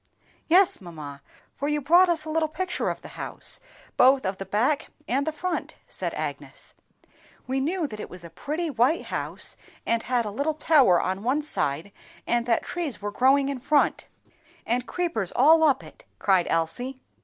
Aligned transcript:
"Yes, 0.47 0.81
mamma, 0.81 1.21
for 1.53 1.67
you 1.69 1.79
brought 1.79 2.09
us 2.09 2.25
little 2.25 2.49
pictures 2.49 2.89
of 2.89 3.03
the 3.03 3.09
house, 3.21 3.59
both 3.97 4.25
of 4.25 4.37
the 4.37 4.47
back 4.47 4.89
and 5.07 5.27
the 5.27 5.31
front," 5.31 5.75
said 5.87 6.15
Agnes. 6.15 6.73
"We 7.45 7.59
knew 7.59 7.85
that 7.85 7.99
it 7.99 8.09
was 8.09 8.23
a 8.23 8.31
pretty 8.31 8.67
white 8.71 9.03
house, 9.13 9.57
and 9.85 10.01
had 10.01 10.25
a 10.25 10.31
little 10.31 10.55
tower 10.55 10.99
on 10.99 11.21
one 11.21 11.43
side, 11.43 11.91
and 12.25 12.47
that 12.47 12.63
trees 12.63 12.99
were 12.99 13.11
growing 13.11 13.47
in 13.49 13.59
front, 13.59 14.07
and 14.65 14.87
creepers 14.87 15.31
all 15.35 15.63
up 15.63 15.83
it!" 15.83 16.03
cried 16.17 16.47
Elsie. 16.49 16.99